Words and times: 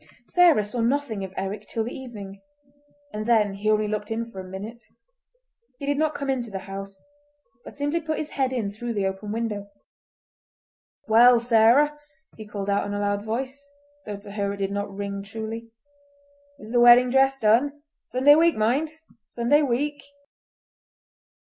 Sarah 0.25 0.63
saw 0.63 0.81
nothing 0.81 1.23
of 1.23 1.31
Eric 1.37 1.67
till 1.67 1.83
the 1.83 1.93
evening, 1.93 2.41
and 3.13 3.27
then 3.27 3.53
he 3.53 3.69
only 3.69 3.87
looked 3.87 4.09
in 4.09 4.31
for 4.31 4.39
a 4.39 4.43
minute. 4.43 4.81
He 5.77 5.85
did 5.85 5.99
not 5.99 6.15
come 6.15 6.27
into 6.27 6.49
the 6.49 6.57
house, 6.65 6.97
but 7.63 7.77
simply 7.77 8.01
put 8.01 8.17
his 8.17 8.31
head 8.31 8.51
in 8.51 8.71
through 8.71 8.93
the 8.95 9.05
open 9.05 9.31
window. 9.31 9.67
"Well, 11.07 11.39
Sarah," 11.39 11.99
he 12.35 12.47
called 12.47 12.67
out 12.67 12.87
in 12.87 12.95
a 12.95 12.99
loud 12.99 13.23
voice, 13.23 13.63
though 14.07 14.17
to 14.17 14.31
her 14.31 14.53
it 14.53 14.57
did 14.57 14.71
not 14.71 14.89
ring 14.91 15.21
truly, 15.21 15.69
"is 16.57 16.71
the 16.71 16.79
wedding 16.79 17.11
dress 17.11 17.37
done? 17.37 17.83
Sunday 18.07 18.33
week, 18.33 18.55
mind! 18.55 18.89
Sunday 19.27 19.61
week!" 19.61 20.01